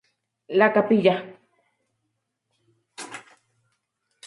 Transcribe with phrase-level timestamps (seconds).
[0.49, 1.23] La Capilla.